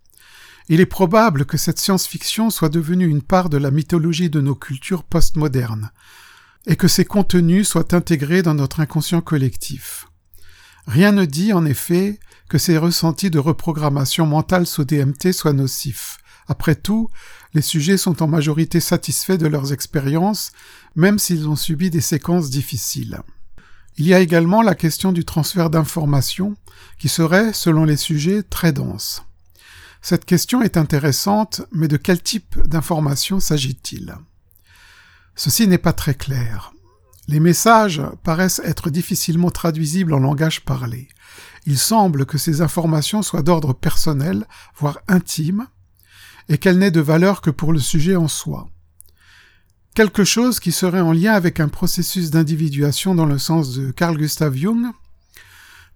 Il 0.72 0.80
est 0.80 0.86
probable 0.86 1.44
que 1.44 1.58
cette 1.58 1.78
science-fiction 1.78 2.48
soit 2.48 2.70
devenue 2.70 3.06
une 3.06 3.20
part 3.20 3.50
de 3.50 3.58
la 3.58 3.70
mythologie 3.70 4.30
de 4.30 4.40
nos 4.40 4.54
cultures 4.54 5.04
postmodernes, 5.04 5.90
et 6.66 6.76
que 6.76 6.88
ses 6.88 7.04
contenus 7.04 7.68
soient 7.68 7.94
intégrés 7.94 8.40
dans 8.40 8.54
notre 8.54 8.80
inconscient 8.80 9.20
collectif. 9.20 10.06
Rien 10.86 11.12
ne 11.12 11.26
dit, 11.26 11.52
en 11.52 11.66
effet, 11.66 12.18
que 12.48 12.56
ces 12.56 12.78
ressentis 12.78 13.28
de 13.28 13.38
reprogrammation 13.38 14.24
mentale 14.24 14.66
sous 14.66 14.86
DMT 14.86 15.32
soient 15.32 15.52
nocifs. 15.52 16.16
Après 16.48 16.74
tout, 16.74 17.10
les 17.52 17.60
sujets 17.60 17.98
sont 17.98 18.22
en 18.22 18.26
majorité 18.26 18.80
satisfaits 18.80 19.36
de 19.36 19.48
leurs 19.48 19.74
expériences, 19.74 20.52
même 20.96 21.18
s'ils 21.18 21.50
ont 21.50 21.54
subi 21.54 21.90
des 21.90 22.00
séquences 22.00 22.48
difficiles. 22.48 23.20
Il 23.98 24.06
y 24.06 24.14
a 24.14 24.20
également 24.20 24.62
la 24.62 24.74
question 24.74 25.12
du 25.12 25.26
transfert 25.26 25.68
d'informations, 25.68 26.56
qui 26.98 27.10
serait, 27.10 27.52
selon 27.52 27.84
les 27.84 27.98
sujets, 27.98 28.42
très 28.42 28.72
dense. 28.72 29.22
Cette 30.04 30.24
question 30.24 30.62
est 30.62 30.76
intéressante, 30.76 31.62
mais 31.70 31.86
de 31.86 31.96
quel 31.96 32.20
type 32.20 32.60
d'information 32.66 33.38
s'agit-il? 33.38 34.16
Ceci 35.36 35.68
n'est 35.68 35.78
pas 35.78 35.92
très 35.92 36.14
clair. 36.14 36.72
Les 37.28 37.38
messages 37.38 38.02
paraissent 38.24 38.60
être 38.64 38.90
difficilement 38.90 39.52
traduisibles 39.52 40.12
en 40.12 40.18
langage 40.18 40.64
parlé. 40.64 41.06
Il 41.66 41.78
semble 41.78 42.26
que 42.26 42.36
ces 42.36 42.62
informations 42.62 43.22
soient 43.22 43.42
d'ordre 43.42 43.74
personnel, 43.74 44.44
voire 44.76 44.98
intime, 45.06 45.68
et 46.48 46.58
qu'elles 46.58 46.78
n'aient 46.78 46.90
de 46.90 47.00
valeur 47.00 47.40
que 47.40 47.50
pour 47.50 47.72
le 47.72 47.78
sujet 47.78 48.16
en 48.16 48.26
soi. 48.26 48.68
Quelque 49.94 50.24
chose 50.24 50.58
qui 50.58 50.72
serait 50.72 51.00
en 51.00 51.12
lien 51.12 51.34
avec 51.34 51.60
un 51.60 51.68
processus 51.68 52.30
d'individuation 52.30 53.14
dans 53.14 53.26
le 53.26 53.38
sens 53.38 53.74
de 53.74 53.92
Carl 53.92 54.16
Gustav 54.16 54.56
Jung, 54.56 54.86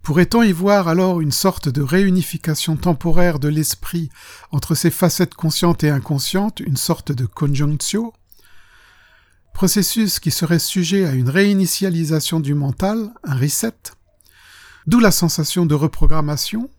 Pourrait-on 0.07 0.41
y 0.41 0.53
voir 0.53 0.87
alors 0.87 1.19
une 1.19 1.33
sorte 1.33 1.67
de 1.67 1.81
réunification 1.81 2.77
temporaire 2.77 3.39
de 3.39 3.49
l'esprit 3.49 4.09
entre 4.51 4.73
ses 4.73 4.89
facettes 4.89 5.33
conscientes 5.33 5.83
et 5.83 5.89
inconscientes, 5.89 6.61
une 6.61 6.77
sorte 6.77 7.11
de 7.11 7.25
conjunctio? 7.25 8.13
Processus 9.53 10.21
qui 10.21 10.31
serait 10.31 10.59
sujet 10.59 11.03
à 11.05 11.11
une 11.11 11.27
réinitialisation 11.27 12.39
du 12.39 12.53
mental, 12.53 13.11
un 13.25 13.35
reset, 13.35 13.73
d'où 14.85 15.01
la 15.01 15.11
sensation 15.11 15.65
de 15.65 15.75
reprogrammation. 15.75 16.69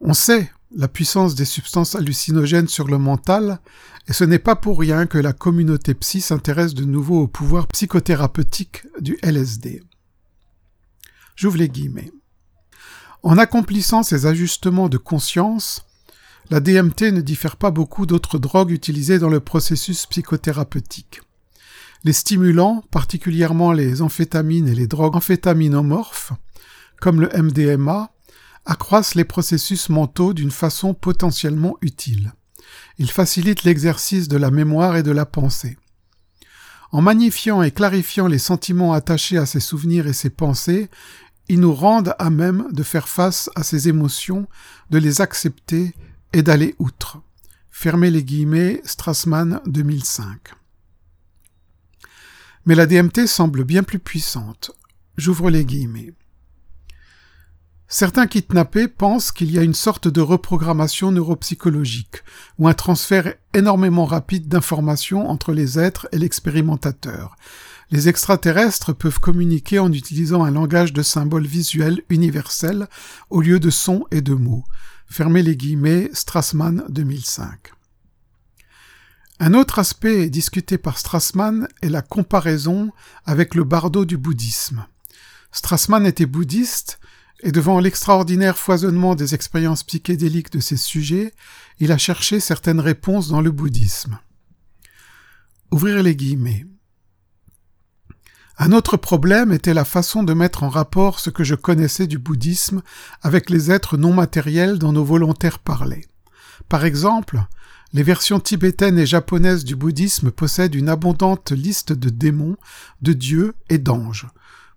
On 0.00 0.14
sait 0.14 0.50
la 0.74 0.88
puissance 0.88 1.34
des 1.34 1.44
substances 1.44 1.96
hallucinogènes 1.96 2.68
sur 2.68 2.88
le 2.88 2.96
mental, 2.96 3.60
et 4.08 4.14
ce 4.14 4.24
n'est 4.24 4.38
pas 4.38 4.56
pour 4.56 4.80
rien 4.80 5.04
que 5.04 5.18
la 5.18 5.34
communauté 5.34 5.92
psy 5.92 6.22
s'intéresse 6.22 6.72
de 6.72 6.86
nouveau 6.86 7.24
au 7.24 7.28
pouvoir 7.28 7.66
psychothérapeutique 7.66 8.86
du 9.02 9.18
LSD. 9.22 9.82
J'ouvre 11.36 11.58
les 11.58 11.68
guillemets. 11.68 12.10
En 13.22 13.38
accomplissant 13.38 14.02
ces 14.02 14.26
ajustements 14.26 14.88
de 14.88 14.98
conscience, 14.98 15.84
la 16.50 16.60
DMT 16.60 17.12
ne 17.12 17.20
diffère 17.20 17.56
pas 17.56 17.70
beaucoup 17.70 18.06
d'autres 18.06 18.38
drogues 18.38 18.70
utilisées 18.70 19.18
dans 19.18 19.28
le 19.28 19.40
processus 19.40 20.06
psychothérapeutique. 20.06 21.20
Les 22.04 22.12
stimulants, 22.12 22.84
particulièrement 22.90 23.72
les 23.72 24.00
amphétamines 24.00 24.68
et 24.68 24.74
les 24.74 24.86
drogues 24.86 25.16
amphétaminomorphes, 25.16 26.32
comme 27.00 27.20
le 27.20 27.28
MDMA, 27.28 28.12
accroissent 28.64 29.14
les 29.14 29.24
processus 29.24 29.88
mentaux 29.88 30.32
d'une 30.32 30.50
façon 30.50 30.94
potentiellement 30.94 31.76
utile. 31.82 32.32
Ils 32.98 33.10
facilitent 33.10 33.64
l'exercice 33.64 34.28
de 34.28 34.36
la 34.36 34.50
mémoire 34.50 34.96
et 34.96 35.02
de 35.02 35.10
la 35.10 35.26
pensée. 35.26 35.76
En 36.92 37.02
magnifiant 37.02 37.62
et 37.62 37.72
clarifiant 37.72 38.28
les 38.28 38.38
sentiments 38.38 38.92
attachés 38.92 39.38
à 39.38 39.46
ses 39.46 39.60
souvenirs 39.60 40.06
et 40.06 40.12
ses 40.12 40.30
pensées, 40.30 40.88
ils 41.48 41.60
nous 41.60 41.74
rendent 41.74 42.14
à 42.18 42.30
même 42.30 42.68
de 42.72 42.82
faire 42.82 43.08
face 43.08 43.50
à 43.54 43.62
ces 43.62 43.88
émotions, 43.88 44.48
de 44.90 44.98
les 44.98 45.20
accepter 45.20 45.94
et 46.32 46.42
d'aller 46.42 46.74
outre. 46.78 47.20
Fermez 47.70 48.10
les 48.10 48.24
guillemets, 48.24 48.80
Strassman 48.84 49.60
2005. 49.66 50.38
Mais 52.64 52.74
la 52.74 52.86
DMT 52.86 53.26
semble 53.26 53.64
bien 53.64 53.82
plus 53.82 53.98
puissante. 53.98 54.72
J'ouvre 55.16 55.50
les 55.50 55.64
guillemets. 55.64 56.12
Certains 57.88 58.26
kidnappés 58.26 58.88
pensent 58.88 59.30
qu'il 59.30 59.52
y 59.52 59.58
a 59.58 59.62
une 59.62 59.74
sorte 59.74 60.08
de 60.08 60.20
reprogrammation 60.20 61.12
neuropsychologique, 61.12 62.24
ou 62.58 62.66
un 62.66 62.74
transfert 62.74 63.34
énormément 63.54 64.04
rapide 64.04 64.48
d'informations 64.48 65.30
entre 65.30 65.52
les 65.52 65.78
êtres 65.78 66.08
et 66.10 66.18
l'expérimentateur, 66.18 67.36
les 67.90 68.08
extraterrestres 68.08 68.92
peuvent 68.92 69.20
communiquer 69.20 69.78
en 69.78 69.92
utilisant 69.92 70.44
un 70.44 70.50
langage 70.50 70.92
de 70.92 71.02
symboles 71.02 71.46
visuels 71.46 72.02
universel 72.08 72.88
au 73.30 73.40
lieu 73.40 73.60
de 73.60 73.70
sons 73.70 74.04
et 74.10 74.20
de 74.20 74.34
mots. 74.34 74.64
Fermez 75.08 75.42
les 75.42 75.56
guillemets, 75.56 76.10
Strassman 76.12 76.84
2005. 76.88 77.72
Un 79.38 79.54
autre 79.54 79.78
aspect 79.78 80.30
discuté 80.30 80.78
par 80.78 80.98
Strassman 80.98 81.68
est 81.82 81.88
la 81.88 82.02
comparaison 82.02 82.90
avec 83.24 83.54
le 83.54 83.64
bardo 83.64 84.04
du 84.04 84.16
bouddhisme. 84.16 84.86
Strassman 85.52 86.06
était 86.06 86.26
bouddhiste, 86.26 86.98
et 87.40 87.52
devant 87.52 87.80
l'extraordinaire 87.80 88.56
foisonnement 88.56 89.14
des 89.14 89.34
expériences 89.34 89.82
psychédéliques 89.82 90.52
de 90.52 90.60
ses 90.60 90.78
sujets, 90.78 91.34
il 91.78 91.92
a 91.92 91.98
cherché 91.98 92.40
certaines 92.40 92.80
réponses 92.80 93.28
dans 93.28 93.42
le 93.42 93.50
bouddhisme. 93.50 94.18
Ouvrir 95.70 96.02
les 96.02 96.16
guillemets. 96.16 96.66
Un 98.58 98.72
autre 98.72 98.96
problème 98.96 99.52
était 99.52 99.74
la 99.74 99.84
façon 99.84 100.22
de 100.22 100.32
mettre 100.32 100.62
en 100.62 100.70
rapport 100.70 101.20
ce 101.20 101.28
que 101.28 101.44
je 101.44 101.54
connaissais 101.54 102.06
du 102.06 102.18
bouddhisme 102.18 102.82
avec 103.22 103.50
les 103.50 103.70
êtres 103.70 103.98
non 103.98 104.14
matériels 104.14 104.78
dont 104.78 104.92
nos 104.92 105.04
volontaires 105.04 105.58
parlaient. 105.58 106.06
Par 106.68 106.86
exemple, 106.86 107.44
les 107.92 108.02
versions 108.02 108.40
tibétaines 108.40 108.98
et 108.98 109.06
japonaises 109.06 109.64
du 109.64 109.76
bouddhisme 109.76 110.30
possèdent 110.30 110.74
une 110.74 110.88
abondante 110.88 111.52
liste 111.52 111.92
de 111.92 112.08
démons, 112.08 112.56
de 113.02 113.12
dieux 113.12 113.54
et 113.68 113.78
d'anges. 113.78 114.26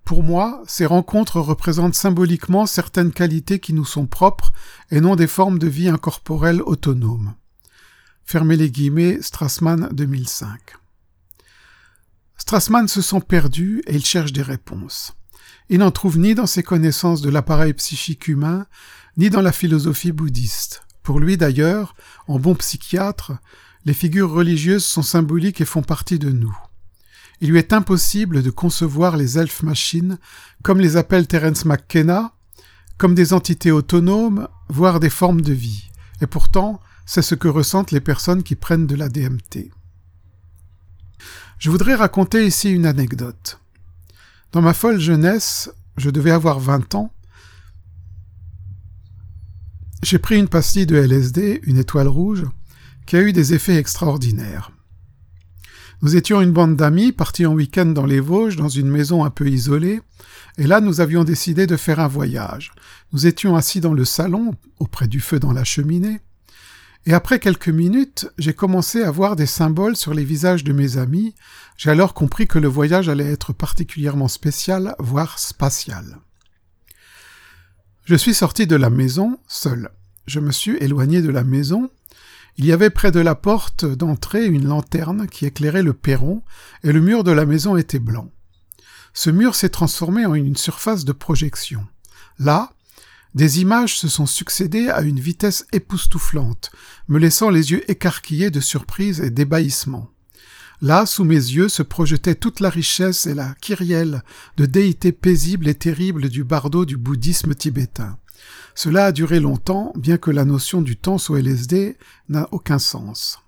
Pour 0.03 0.24
moi, 0.24 0.62
ces 0.67 0.86
rencontres 0.86 1.39
représentent 1.39 1.95
symboliquement 1.95 2.65
certaines 2.65 3.12
qualités 3.12 3.59
qui 3.59 3.74
nous 3.74 3.86
sont 3.86 4.07
propres 4.07 4.51
et 4.91 5.00
non 5.00 5.15
des 5.15 5.27
formes 5.27 5.59
de 5.59 5.67
vie 5.67 5.88
incorporelles 5.88 6.62
autonomes. 6.63 7.33
Fermez 8.25 8.57
les 8.57 8.71
guillemets, 8.71 9.21
Strassman 9.21 9.88
2005. 9.93 10.79
Strassman 12.39 12.88
se 12.88 13.01
sent 13.01 13.22
perdu 13.27 13.84
et 13.86 13.96
il 13.96 14.03
cherche 14.03 14.34
des 14.34 14.41
réponses. 14.41 15.13
Il 15.69 15.79
n'en 15.79 15.91
trouve 15.91 16.17
ni 16.17 16.34
dans 16.34 16.48
ses 16.48 16.63
connaissances 16.63 17.22
de 17.22 17.29
l'appareil 17.29 17.74
psychique 17.74 18.27
humain, 18.27 18.65
ni 19.17 19.29
dans 19.29 19.41
la 19.41 19.51
philosophie 19.51 20.12
bouddhiste. 20.12 20.81
Pour 21.03 21.19
lui 21.19 21.38
d'ailleurs, 21.38 21.96
en 22.27 22.39
bon 22.39 22.55
psychiatre, 22.55 23.34
les 23.86 23.93
figures 23.93 24.31
religieuses 24.31 24.86
sont 24.86 25.03
symboliques 25.03 25.62
et 25.62 25.65
font 25.65 25.84
partie 25.84 26.17
de 26.17 26.31
nous. 26.31 26.58
Il 27.41 27.51
lui 27.51 27.60
est 27.60 27.74
impossible 27.74 28.41
de 28.41 28.50
concevoir 28.50 29.15
les 29.15 29.38
elfes 29.38 29.63
machines, 29.63 30.17
comme 30.63 30.79
les 30.79 30.98
appelle 30.98 31.27
Terence 31.27 31.65
McKenna, 31.65 32.34
comme 32.98 33.15
des 33.15 33.34
entités 33.34 33.72
autonomes, 33.72 34.48
voire 34.69 35.00
des 35.00 35.10
formes 35.10 35.41
de 35.41 35.53
vie. 35.53 35.89
Et 36.22 36.27
pourtant, 36.27 36.81
c'est 37.05 37.22
ce 37.22 37.36
que 37.36 37.48
ressentent 37.48 37.91
les 37.91 38.01
personnes 38.01 38.43
qui 38.43 38.55
prennent 38.55 38.88
de 38.88 38.96
la 38.96 39.08
DMT. 39.08 39.72
Je 41.60 41.70
voudrais 41.70 41.96
raconter 41.96 42.48
ici 42.48 42.72
une 42.72 42.86
anecdote. 42.86 43.60
Dans 44.54 44.62
ma 44.62 44.74
folle 44.74 44.98
jeunesse, 44.98 45.70
je 45.98 46.10
devais 46.10 46.32
avoir 46.32 46.58
20 46.62 46.96
ans, 46.96 47.12
j'ai 50.01 50.20
pris 50.20 50.39
une 50.39 50.48
pastille 50.48 50.86
de 50.86 50.96
LSD, 50.96 51.60
une 51.63 51.78
étoile 51.78 52.08
rouge, 52.08 52.46
qui 53.06 53.18
a 53.18 53.22
eu 53.22 53.34
des 53.34 53.54
effets 53.54 53.75
extraordinaires. 53.75 54.72
Nous 56.01 56.16
étions 56.16 56.39
une 56.39 56.54
bande 56.54 56.78
d'amis 56.78 57.12
partis 57.12 57.46
en 57.46 57.54
week-end 57.54 57.88
dans 57.88 58.06
les 58.06 58.22
Vosges, 58.22 58.56
dans 58.56 58.70
une 58.70 58.88
maison 58.88 59.25
un 59.25 59.30
peu 59.30 59.50
isolée, 59.50 60.00
et 60.58 60.66
là 60.66 60.80
nous 60.80 61.01
avions 61.01 61.25
décidé 61.25 61.68
de 61.68 61.75
faire 61.75 62.00
un 62.00 62.08
voyage. 62.08 62.72
Nous 63.12 63.28
étions 63.28 63.58
assis 63.58 63.82
dans 63.82 63.94
le 63.94 64.06
salon, 64.06 64.54
auprès 64.80 65.10
du 65.10 65.20
feu 65.20 65.39
dans 65.39 65.51
la 65.51 65.66
cheminée, 65.66 66.22
et 67.06 67.13
après 67.13 67.39
quelques 67.39 67.70
minutes, 67.70 68.29
j'ai 68.38 68.53
commencé 68.53 69.03
à 69.03 69.12
voir 69.12 69.36
des 69.36 69.46
symboles 69.46 69.96
sur 69.96 70.13
les 70.13 70.25
visages 70.25 70.63
de 70.63 70.74
mes 70.74 70.98
amis. 70.98 71.34
J'ai 71.77 71.89
alors 71.89 72.13
compris 72.13 72.48
que 72.48 72.60
le 72.60 72.68
voyage 72.68 73.10
allait 73.10 73.32
être 73.32 73.53
particulièrement 73.53 74.27
spécial, 74.27 74.96
voire 75.00 75.39
spatial. 75.39 76.20
Je 78.03 78.15
suis 78.15 78.34
sorti 78.34 78.68
de 78.68 78.75
la 78.75 78.89
maison 78.89 79.39
seul. 79.48 79.89
Je 80.25 80.39
me 80.39 80.51
suis 80.51 80.77
éloigné 80.77 81.22
de 81.22 81.29
la 81.29 81.44
maison, 81.44 81.89
Il 82.58 82.65
y 82.65 82.74
avait 82.74 82.89
près 82.89 83.12
de 83.12 83.22
la 83.22 83.36
porte 83.36 83.86
d'entrée 83.86 84.46
une 84.46 84.68
lanterne 84.68 85.27
qui 85.27 85.46
éclairait 85.46 85.82
le 85.82 85.94
perron, 85.94 86.44
et 86.84 86.91
le 86.91 87.00
mur 87.00 87.24
de 87.24 87.32
la 87.32 87.46
maison 87.46 87.77
était 87.77 88.00
blanc. 88.00 88.29
Ce 89.13 89.29
mur 89.29 89.56
s'est 89.56 89.70
transformé 89.70 90.25
en 90.25 90.34
une 90.34 90.58
surface 90.58 91.06
de 91.06 91.13
projection. 91.13 91.88
Là, 92.38 92.74
des 93.36 93.62
images 93.62 93.98
se 93.98 94.07
sont 94.07 94.25
succédées 94.25 94.89
à 94.89 95.01
une 95.01 95.19
vitesse 95.19 95.65
époustouflante, 95.71 96.71
me 97.07 97.19
laissant 97.19 97.50
les 97.50 97.71
yeux 97.71 97.89
écarquillés 97.89 98.50
de 98.50 98.59
surprise 98.59 99.21
et 99.21 99.29
d'ébahissement. 99.29 100.09
Là, 100.81 101.05
sous 101.05 101.25
mes 101.25 101.36
yeux, 101.36 101.69
se 101.69 101.83
projetait 101.83 102.36
toute 102.36 102.62
la 102.62 102.69
richesse 102.69 103.25
et 103.27 103.33
la 103.33 103.53
kyrielle 103.62 104.24
de 104.57 104.65
déités 104.65 105.12
paisibles 105.12 105.67
et 105.67 105.75
terribles 105.75 106.29
du 106.29 106.43
bardo 106.43 106.86
du 106.86 106.95
bouddhisme 106.98 107.53
tibétain. 107.53 108.17
Cela 108.75 109.07
a 109.07 109.12
duré 109.12 109.41
longtemps, 109.41 109.91
bien 109.95 110.17
que 110.17 110.31
la 110.31 110.45
notion 110.45 110.81
du 110.81 110.95
temps 110.95 111.17
sous 111.17 111.36
LSD 111.36 111.98
n'a 112.29 112.48
aucun 112.51 112.79
sens. 112.79 113.39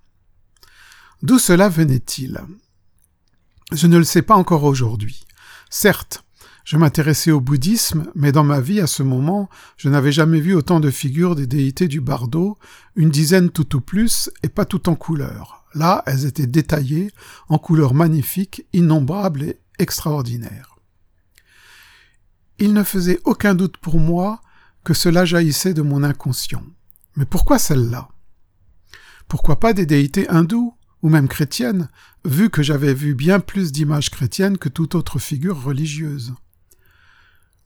D'où 1.23 1.39
cela 1.39 1.69
venait-il? 1.69 2.41
Je 3.71 3.87
ne 3.87 3.97
le 3.97 4.03
sais 4.03 4.23
pas 4.23 4.35
encore 4.35 4.65
aujourd'hui. 4.65 5.25
Certes, 5.69 6.25
je 6.63 6.77
m'intéressais 6.77 7.31
au 7.31 7.41
bouddhisme, 7.41 8.05
mais 8.15 8.31
dans 8.31 8.43
ma 8.43 8.61
vie, 8.61 8.79
à 8.79 8.87
ce 8.87 9.03
moment, 9.03 9.49
je 9.77 9.89
n'avais 9.89 10.11
jamais 10.11 10.39
vu 10.39 10.53
autant 10.53 10.79
de 10.79 10.91
figures 10.91 11.35
des 11.35 11.47
déités 11.47 11.87
du 11.87 12.01
bardo, 12.01 12.57
une 12.95 13.09
dizaine 13.09 13.49
tout 13.49 13.75
au 13.75 13.81
plus, 13.81 14.29
et 14.43 14.49
pas 14.49 14.65
tout 14.65 14.89
en 14.89 14.95
couleurs. 14.95 15.65
Là, 15.73 16.03
elles 16.05 16.25
étaient 16.25 16.47
détaillées, 16.47 17.11
en 17.49 17.57
couleurs 17.57 17.93
magnifiques, 17.93 18.65
innombrables 18.73 19.43
et 19.43 19.59
extraordinaires. 19.79 20.77
Il 22.59 22.73
ne 22.73 22.83
faisait 22.83 23.19
aucun 23.23 23.55
doute 23.55 23.77
pour 23.77 23.99
moi 23.99 24.41
que 24.83 24.93
cela 24.93 25.25
jaillissait 25.25 25.73
de 25.73 25.81
mon 25.81 26.03
inconscient. 26.03 26.63
Mais 27.15 27.25
pourquoi 27.25 27.57
celle-là? 27.57 28.09
Pourquoi 29.27 29.59
pas 29.59 29.73
des 29.73 29.85
déités 29.85 30.29
hindoues 30.29 30.75
ou 31.01 31.09
même 31.09 31.27
chrétiennes, 31.27 31.89
vu 32.25 32.49
que 32.49 32.61
j'avais 32.61 32.93
vu 32.93 33.15
bien 33.15 33.39
plus 33.39 33.71
d'images 33.71 34.11
chrétiennes 34.11 34.57
que 34.57 34.69
toute 34.69 34.93
autre 34.93 35.17
figure 35.17 35.63
religieuse? 35.63 36.35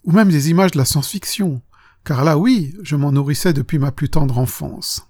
Ou 0.06 0.12
même 0.12 0.30
des 0.30 0.50
images 0.50 0.72
de 0.72 0.78
la 0.78 0.86
science-fiction, 0.86 1.62
car 2.04 2.24
là 2.24 2.38
oui, 2.38 2.76
je 2.84 2.96
m'en 2.96 3.12
nourrissais 3.12 3.54
depuis 3.54 3.80
ma 3.80 3.92
plus 3.92 4.10
tendre 4.10 4.38
enfance. 4.38 5.08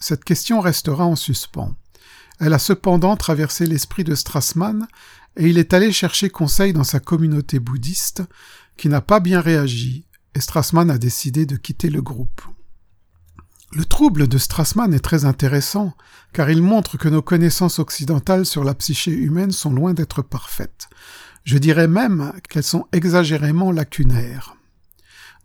Cette 0.00 0.24
question 0.24 0.60
restera 0.60 1.06
en 1.06 1.16
suspens. 1.16 1.74
Elle 2.40 2.52
a 2.52 2.58
cependant 2.58 3.16
traversé 3.16 3.66
l'esprit 3.66 4.04
de 4.04 4.14
Strassmann, 4.14 4.86
et 5.36 5.48
il 5.48 5.58
est 5.58 5.72
allé 5.72 5.92
chercher 5.92 6.30
conseil 6.30 6.72
dans 6.72 6.84
sa 6.84 7.00
communauté 7.00 7.58
bouddhiste, 7.58 8.22
qui 8.76 8.88
n'a 8.88 9.00
pas 9.00 9.20
bien 9.20 9.40
réagi, 9.40 10.04
et 10.34 10.40
Strassmann 10.40 10.90
a 10.90 10.98
décidé 10.98 11.46
de 11.46 11.56
quitter 11.56 11.90
le 11.90 12.02
groupe. 12.02 12.42
Le 13.72 13.84
trouble 13.84 14.28
de 14.28 14.38
Strassmann 14.38 14.94
est 14.94 15.00
très 15.00 15.24
intéressant, 15.24 15.94
car 16.32 16.48
il 16.50 16.62
montre 16.62 16.96
que 16.96 17.08
nos 17.08 17.22
connaissances 17.22 17.78
occidentales 17.78 18.46
sur 18.46 18.64
la 18.64 18.74
psyché 18.74 19.12
humaine 19.12 19.52
sont 19.52 19.72
loin 19.72 19.94
d'être 19.94 20.22
parfaites. 20.22 20.88
Je 21.48 21.56
dirais 21.56 21.88
même 21.88 22.34
qu'elles 22.50 22.62
sont 22.62 22.84
exagérément 22.92 23.72
lacunaires. 23.72 24.54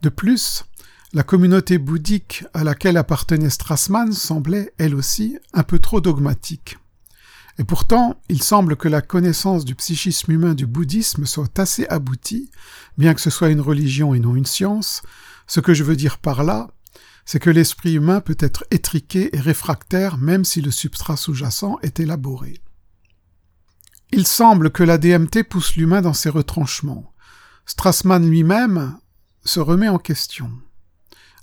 De 0.02 0.10
plus, 0.10 0.66
la 1.14 1.22
communauté 1.22 1.78
bouddhique 1.78 2.44
à 2.52 2.62
laquelle 2.62 2.98
appartenait 2.98 3.48
Strassmann 3.48 4.12
semblait, 4.12 4.74
elle 4.76 4.94
aussi, 4.94 5.38
un 5.54 5.62
peu 5.62 5.78
trop 5.78 6.02
dogmatique. 6.02 6.76
Et 7.58 7.64
pourtant, 7.64 8.20
il 8.28 8.42
semble 8.42 8.76
que 8.76 8.86
la 8.86 9.00
connaissance 9.00 9.64
du 9.64 9.74
psychisme 9.74 10.30
humain 10.30 10.52
du 10.52 10.66
bouddhisme 10.66 11.24
soit 11.24 11.58
assez 11.58 11.86
aboutie, 11.86 12.50
bien 12.98 13.14
que 13.14 13.22
ce 13.22 13.30
soit 13.30 13.48
une 13.48 13.62
religion 13.62 14.12
et 14.12 14.20
non 14.20 14.36
une 14.36 14.44
science. 14.44 15.00
Ce 15.46 15.60
que 15.60 15.72
je 15.72 15.84
veux 15.84 15.96
dire 15.96 16.18
par 16.18 16.44
là, 16.44 16.68
c'est 17.24 17.40
que 17.40 17.48
l'esprit 17.48 17.94
humain 17.94 18.20
peut 18.20 18.36
être 18.40 18.66
étriqué 18.70 19.34
et 19.34 19.40
réfractaire 19.40 20.18
même 20.18 20.44
si 20.44 20.60
le 20.60 20.70
substrat 20.70 21.16
sous-jacent 21.16 21.78
est 21.80 21.98
élaboré. 21.98 22.60
Il 24.16 24.28
semble 24.28 24.70
que 24.70 24.84
la 24.84 24.96
DMT 24.96 25.42
pousse 25.42 25.74
l'humain 25.74 26.00
dans 26.00 26.12
ses 26.12 26.28
retranchements. 26.28 27.12
Strassmann 27.66 28.24
lui-même 28.24 28.96
se 29.44 29.58
remet 29.58 29.88
en 29.88 29.98
question. 29.98 30.52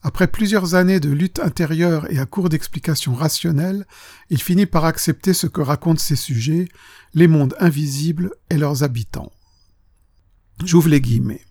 Après 0.03 0.27
plusieurs 0.27 0.73
années 0.73 1.01
de 1.01 1.09
lutte 1.09 1.41
intérieure 1.41 2.09
et 2.09 2.17
à 2.17 2.25
court 2.25 2.47
d'explications 2.47 3.13
rationnelles, 3.13 3.85
il 4.29 4.41
finit 4.41 4.67
par 4.67 4.85
accepter 4.85 5.33
ce 5.33 5.47
que 5.47 5.59
racontent 5.59 5.99
ces 5.99 6.15
sujets, 6.15 6.69
les 7.13 7.27
mondes 7.27 7.57
invisibles 7.59 8.31
et 8.49 8.57
leurs 8.57 8.83
habitants. 8.83 9.33
J'ouvre 10.63 10.87
les 10.87 11.01
guillemets. 11.01 11.43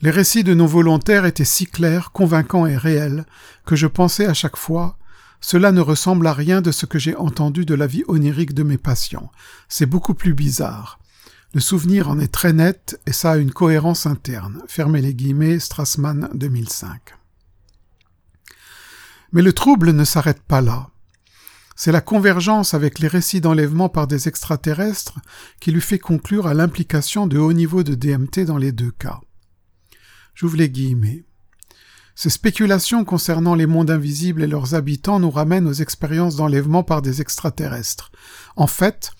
Les 0.00 0.10
récits 0.10 0.44
de 0.44 0.54
nos 0.54 0.66
volontaires 0.66 1.26
étaient 1.26 1.44
si 1.44 1.66
clairs, 1.66 2.10
convaincants 2.10 2.64
et 2.64 2.78
réels 2.78 3.26
que 3.66 3.76
je 3.76 3.86
pensais 3.86 4.24
à 4.24 4.32
chaque 4.32 4.56
fois 4.56 4.96
cela 5.46 5.72
ne 5.72 5.82
ressemble 5.82 6.26
à 6.26 6.32
rien 6.32 6.62
de 6.62 6.72
ce 6.72 6.86
que 6.86 6.98
j'ai 6.98 7.14
entendu 7.16 7.66
de 7.66 7.74
la 7.74 7.86
vie 7.86 8.02
onirique 8.08 8.54
de 8.54 8.62
mes 8.62 8.78
patients. 8.78 9.30
C'est 9.68 9.84
beaucoup 9.84 10.14
plus 10.14 10.32
bizarre. 10.32 10.98
Le 11.52 11.60
souvenir 11.60 12.08
en 12.08 12.18
est 12.18 12.32
très 12.32 12.54
net 12.54 12.98
et 13.04 13.12
ça 13.12 13.32
a 13.32 13.36
une 13.36 13.52
cohérence 13.52 14.06
interne. 14.06 14.62
Fermez 14.68 15.02
les 15.02 15.12
guillemets, 15.14 15.58
Strassmann 15.58 16.30
2005. 16.32 17.12
Mais 19.32 19.42
le 19.42 19.52
trouble 19.52 19.92
ne 19.92 20.04
s'arrête 20.04 20.40
pas 20.40 20.62
là. 20.62 20.88
C'est 21.76 21.92
la 21.92 22.00
convergence 22.00 22.72
avec 22.72 22.98
les 22.98 23.08
récits 23.08 23.42
d'enlèvement 23.42 23.90
par 23.90 24.06
des 24.06 24.28
extraterrestres 24.28 25.18
qui 25.60 25.72
lui 25.72 25.82
fait 25.82 25.98
conclure 25.98 26.46
à 26.46 26.54
l'implication 26.54 27.26
de 27.26 27.36
haut 27.36 27.52
niveau 27.52 27.82
de 27.82 27.94
DMT 27.94 28.46
dans 28.46 28.56
les 28.56 28.72
deux 28.72 28.92
cas. 28.92 29.20
J'ouvre 30.34 30.56
les 30.56 30.70
guillemets. 30.70 31.26
Ces 32.14 32.30
spéculations 32.30 33.04
concernant 33.04 33.56
les 33.56 33.66
mondes 33.66 33.90
invisibles 33.90 34.42
et 34.42 34.46
leurs 34.46 34.74
habitants 34.74 35.18
nous 35.18 35.30
ramènent 35.30 35.66
aux 35.66 35.72
expériences 35.72 36.36
d'enlèvement 36.36 36.84
par 36.84 37.02
des 37.02 37.20
extraterrestres. 37.20 38.12
En 38.54 38.68
fait, 38.68 39.10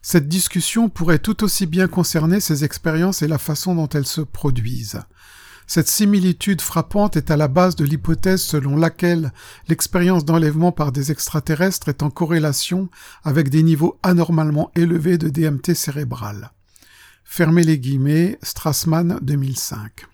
cette 0.00 0.28
discussion 0.28 0.88
pourrait 0.88 1.18
tout 1.18 1.44
aussi 1.44 1.66
bien 1.66 1.88
concerner 1.88 2.40
ces 2.40 2.64
expériences 2.64 3.22
et 3.22 3.28
la 3.28 3.38
façon 3.38 3.74
dont 3.74 3.88
elles 3.88 4.06
se 4.06 4.22
produisent. 4.22 5.00
Cette 5.66 5.88
similitude 5.88 6.60
frappante 6.60 7.16
est 7.16 7.30
à 7.30 7.36
la 7.36 7.48
base 7.48 7.76
de 7.76 7.84
l'hypothèse 7.84 8.42
selon 8.42 8.76
laquelle 8.76 9.32
l'expérience 9.68 10.24
d'enlèvement 10.24 10.72
par 10.72 10.90
des 10.90 11.12
extraterrestres 11.12 11.88
est 11.88 12.02
en 12.02 12.10
corrélation 12.10 12.88
avec 13.24 13.48
des 13.48 13.62
niveaux 13.62 13.98
anormalement 14.02 14.70
élevés 14.74 15.18
de 15.18 15.28
DMT 15.28 15.74
cérébral. 15.74 16.50
Fermez 17.24 17.62
les 17.62 17.78
guillemets, 17.78 18.38
Strassmann 18.42 19.18
2005 19.22 20.11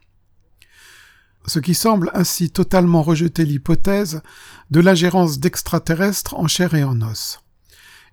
ce 1.48 1.58
qui 1.58 1.74
semble 1.74 2.10
ainsi 2.14 2.50
totalement 2.50 3.02
rejeter 3.02 3.44
l'hypothèse 3.44 4.22
de 4.70 4.80
l'ingérence 4.80 5.38
d'extraterrestres 5.38 6.34
en 6.34 6.46
chair 6.46 6.74
et 6.74 6.84
en 6.84 7.00
os. 7.02 7.40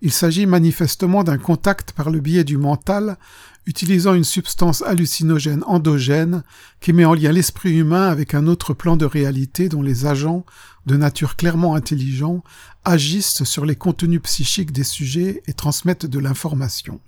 Il 0.02 0.12
s'agit 0.12 0.45
manifestement 0.45 1.24
d'un 1.24 1.38
contact 1.38 1.91
par 1.93 2.10
le 2.10 2.19
biais 2.19 2.43
du 2.43 2.58
mental, 2.58 3.17
utilisant 3.65 4.13
une 4.13 4.24
substance 4.24 4.82
hallucinogène 4.84 5.63
endogène 5.65 6.43
qui 6.80 6.93
met 6.93 7.06
en 7.06 7.13
lien 7.13 7.32
l'esprit 7.32 7.78
humain 7.78 8.08
avec 8.10 8.34
un 8.34 8.48
autre 8.48 8.74
plan 8.74 8.98
de 8.98 9.06
réalité 9.06 9.69
dont 9.69 9.82
les 9.82 10.06
agents, 10.06 10.45
de 10.86 10.95
nature 10.95 11.36
clairement 11.36 11.76
intelligents, 11.76 12.43
agissent 12.84 13.43
sur 13.43 13.65
les 13.65 13.76
contenus 13.76 14.21
psychiques 14.21 14.71
des 14.71 14.84
sujets 14.84 15.41
et 15.48 15.54
transmettent 15.54 16.06
de 16.06 16.19
l'information. 16.19 17.00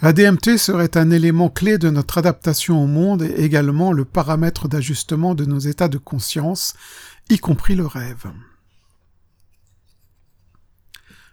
La 0.00 0.12
DMT 0.12 0.58
serait 0.58 0.96
un 0.96 1.10
élément 1.10 1.48
clé 1.48 1.76
de 1.76 1.90
notre 1.90 2.18
adaptation 2.18 2.80
au 2.80 2.86
monde 2.86 3.22
et 3.22 3.42
également 3.42 3.92
le 3.92 4.04
paramètre 4.04 4.68
d'ajustement 4.68 5.34
de 5.34 5.44
nos 5.44 5.58
états 5.58 5.88
de 5.88 5.98
conscience, 5.98 6.74
y 7.30 7.38
compris 7.38 7.74
le 7.74 7.84
rêve. 7.84 8.26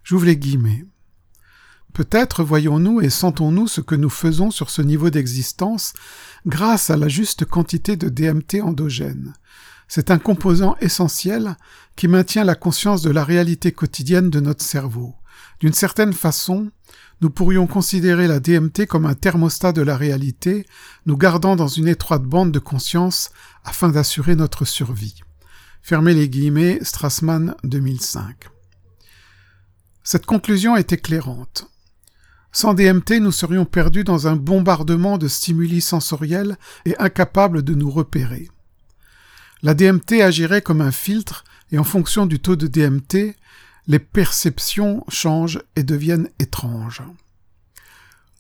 J'ouvre 0.04 0.26
les 0.26 0.36
guillemets. 0.36 0.84
Peut-être 1.94 2.44
voyons-nous 2.44 3.02
et 3.02 3.12
sentons-nous 3.12 3.68
ce 3.68 3.82
que 3.82 3.96
nous 3.96 4.10
faisons 4.10 4.50
sur 4.50 4.72
ce 4.72 4.82
niveau 4.82 5.12
d'existence 5.12 5.94
grâce 6.48 6.90
à 6.90 6.98
la 6.98 7.08
juste 7.08 7.46
quantité 7.46 7.96
de 7.98 8.10
DMT 8.10 8.62
endogène. 8.64 9.34
C'est 9.88 10.10
un 10.10 10.18
composant 10.18 10.76
essentiel 10.82 11.56
qui 11.96 12.08
maintient 12.08 12.44
la 12.44 12.56
conscience 12.56 13.04
de 13.04 13.12
la 13.12 13.24
réalité 13.24 13.72
quotidienne 13.72 14.32
de 14.32 14.40
notre 14.40 14.64
cerveau. 14.64 15.14
D'une 15.60 15.74
certaine 15.74 16.14
façon, 16.14 16.72
nous 17.22 17.30
pourrions 17.30 17.68
considérer 17.68 18.28
la 18.28 18.40
DMT 18.40 18.86
comme 18.88 19.06
un 19.06 19.14
thermostat 19.14 19.72
de 19.72 19.82
la 19.82 19.96
réalité, 19.96 20.66
nous 21.06 21.18
gardant 21.18 21.56
dans 21.56 21.68
une 21.68 21.88
étroite 21.88 22.24
bande 22.24 22.52
de 22.52 22.60
conscience 22.60 23.32
afin 23.64 23.90
d'assurer 23.90 24.36
notre 24.36 24.66
survie. 24.66 25.22
Fermez 25.82 26.14
les 26.14 26.30
guillemets, 26.30 26.80
Strassmann 26.82 27.56
2005. 27.64 28.50
Cette 30.04 30.26
conclusion 30.26 30.76
est 30.76 30.92
éclairante. 30.92 31.70
Sans 32.52 32.74
DMT, 32.74 33.20
nous 33.20 33.32
serions 33.32 33.66
perdus 33.66 34.04
dans 34.04 34.28
un 34.28 34.36
bombardement 34.36 35.18
de 35.18 35.28
stimuli 35.28 35.82
sensoriels 35.82 36.58
et 36.86 36.96
incapables 37.00 37.64
de 37.64 37.74
nous 37.74 37.90
repérer. 37.90 38.50
La 39.62 39.74
DMT 39.74 40.22
agirait 40.22 40.62
comme 40.62 40.82
un 40.82 40.92
filtre 40.92 41.44
et 41.72 41.78
en 41.78 41.84
fonction 41.84 42.26
du 42.26 42.40
taux 42.40 42.56
de 42.56 42.68
DMT, 42.68 43.36
les 43.88 44.00
perceptions 44.00 45.04
changent 45.10 45.62
et 45.76 45.84
deviennent 45.84 46.30
étranges. 46.40 47.04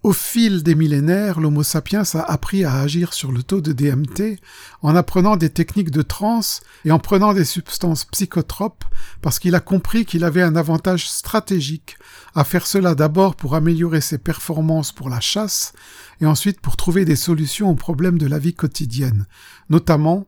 Au 0.05 0.13
fil 0.13 0.61
des 0.61 0.75
millénaires, 0.75 1.39
l'Homo 1.39 1.63
sapiens 1.63 2.03
a 2.13 2.19
appris 2.19 2.63
à 2.63 2.75
agir 2.75 3.11
sur 3.11 3.31
le 3.31 3.41
taux 3.41 3.59
de 3.59 3.73
DMT 3.73 4.39
en 4.83 4.95
apprenant 4.95 5.35
des 5.35 5.49
techniques 5.49 5.89
de 5.89 6.03
transe 6.03 6.61
et 6.85 6.91
en 6.91 6.99
prenant 6.99 7.33
des 7.33 7.43
substances 7.43 8.05
psychotropes 8.05 8.85
parce 9.23 9.39
qu'il 9.39 9.55
a 9.55 9.59
compris 9.59 10.05
qu'il 10.05 10.23
avait 10.23 10.43
un 10.43 10.55
avantage 10.55 11.09
stratégique 11.09 11.97
à 12.35 12.43
faire 12.43 12.67
cela 12.67 12.93
d'abord 12.93 13.35
pour 13.35 13.55
améliorer 13.55 13.99
ses 13.99 14.19
performances 14.19 14.91
pour 14.91 15.09
la 15.09 15.21
chasse 15.21 15.73
et 16.21 16.27
ensuite 16.27 16.61
pour 16.61 16.77
trouver 16.77 17.03
des 17.03 17.15
solutions 17.15 17.71
aux 17.71 17.75
problèmes 17.75 18.19
de 18.19 18.27
la 18.27 18.37
vie 18.37 18.53
quotidienne, 18.53 19.25
notamment 19.71 20.27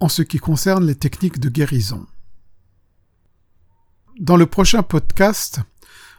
en 0.00 0.10
ce 0.10 0.20
qui 0.20 0.36
concerne 0.36 0.86
les 0.86 0.96
techniques 0.96 1.40
de 1.40 1.48
guérison. 1.48 2.06
Dans 4.18 4.36
le 4.36 4.46
prochain 4.46 4.82
podcast, 4.82 5.60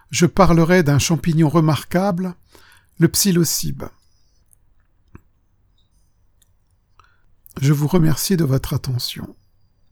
je 0.09 0.25
parlerai 0.25 0.83
d'un 0.83 0.99
champignon 0.99 1.49
remarquable 1.49 2.33
le 2.97 3.09
psilocybe. 3.09 3.83
Je 7.59 7.73
vous 7.73 7.87
remercie 7.87 8.37
de 8.37 8.45
votre 8.45 8.73
attention. 8.73 9.35